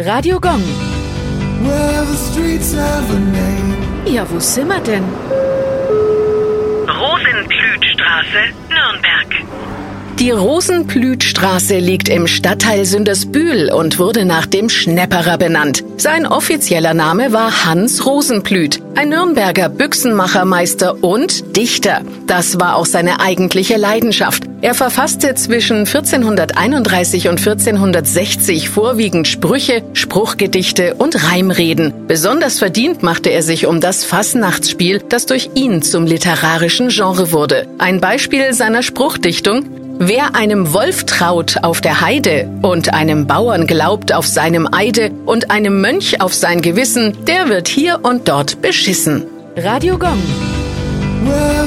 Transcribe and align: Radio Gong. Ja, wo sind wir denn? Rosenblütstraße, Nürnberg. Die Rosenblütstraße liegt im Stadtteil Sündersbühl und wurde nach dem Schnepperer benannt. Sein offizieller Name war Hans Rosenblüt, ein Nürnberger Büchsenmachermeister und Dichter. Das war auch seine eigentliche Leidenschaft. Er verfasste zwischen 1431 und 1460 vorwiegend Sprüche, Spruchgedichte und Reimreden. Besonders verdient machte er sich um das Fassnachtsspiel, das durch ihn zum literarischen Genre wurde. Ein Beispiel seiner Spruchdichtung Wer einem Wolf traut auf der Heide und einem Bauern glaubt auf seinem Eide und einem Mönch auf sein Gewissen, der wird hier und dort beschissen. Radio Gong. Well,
Radio 0.00 0.38
Gong. 0.38 0.62
Ja, 4.06 4.24
wo 4.30 4.38
sind 4.38 4.68
wir 4.68 4.78
denn? 4.78 5.02
Rosenblütstraße, 6.88 8.54
Nürnberg. 8.68 9.44
Die 10.18 10.32
Rosenblütstraße 10.32 11.78
liegt 11.78 12.08
im 12.08 12.26
Stadtteil 12.26 12.84
Sündersbühl 12.84 13.70
und 13.72 14.00
wurde 14.00 14.24
nach 14.24 14.46
dem 14.46 14.68
Schnepperer 14.68 15.38
benannt. 15.38 15.84
Sein 15.96 16.26
offizieller 16.26 16.92
Name 16.92 17.32
war 17.32 17.64
Hans 17.64 18.04
Rosenblüt, 18.04 18.80
ein 18.96 19.10
Nürnberger 19.10 19.68
Büchsenmachermeister 19.68 21.04
und 21.04 21.56
Dichter. 21.56 22.00
Das 22.26 22.58
war 22.58 22.74
auch 22.74 22.86
seine 22.86 23.20
eigentliche 23.20 23.76
Leidenschaft. 23.76 24.42
Er 24.60 24.74
verfasste 24.74 25.36
zwischen 25.36 25.86
1431 25.86 27.28
und 27.28 27.38
1460 27.38 28.70
vorwiegend 28.70 29.28
Sprüche, 29.28 29.84
Spruchgedichte 29.92 30.94
und 30.94 31.30
Reimreden. 31.30 32.08
Besonders 32.08 32.58
verdient 32.58 33.04
machte 33.04 33.30
er 33.30 33.44
sich 33.44 33.66
um 33.66 33.80
das 33.80 34.04
Fassnachtsspiel, 34.04 35.00
das 35.08 35.26
durch 35.26 35.50
ihn 35.54 35.80
zum 35.82 36.06
literarischen 36.06 36.88
Genre 36.88 37.30
wurde. 37.30 37.68
Ein 37.78 38.00
Beispiel 38.00 38.52
seiner 38.52 38.82
Spruchdichtung 38.82 39.77
Wer 40.00 40.36
einem 40.36 40.72
Wolf 40.72 41.06
traut 41.06 41.56
auf 41.62 41.80
der 41.80 42.00
Heide 42.00 42.48
und 42.62 42.94
einem 42.94 43.26
Bauern 43.26 43.66
glaubt 43.66 44.12
auf 44.14 44.28
seinem 44.28 44.68
Eide 44.70 45.10
und 45.26 45.50
einem 45.50 45.80
Mönch 45.80 46.20
auf 46.20 46.34
sein 46.34 46.62
Gewissen, 46.62 47.24
der 47.24 47.48
wird 47.48 47.66
hier 47.66 47.98
und 48.04 48.28
dort 48.28 48.62
beschissen. 48.62 49.24
Radio 49.56 49.98
Gong. 49.98 50.22
Well, 51.24 51.66